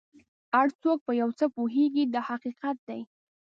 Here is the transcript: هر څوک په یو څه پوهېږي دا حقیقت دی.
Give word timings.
هر 0.55 0.67
څوک 0.81 0.97
په 1.07 1.11
یو 1.21 1.29
څه 1.39 1.45
پوهېږي 1.55 2.03
دا 2.13 2.21
حقیقت 2.29 2.77
دی. 2.89 3.01